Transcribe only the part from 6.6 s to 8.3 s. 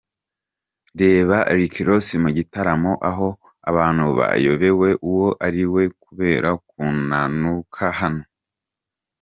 kunanuka hano.